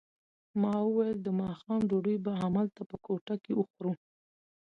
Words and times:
ما 0.61 0.73
وویل 0.87 1.17
د 1.23 1.27
ماښام 1.41 1.81
ډوډۍ 1.89 2.17
به 2.25 2.31
همدلته 2.41 2.81
په 2.89 2.95
کوټه 3.05 3.35
کې 3.43 3.51
وخورو. 3.55 3.93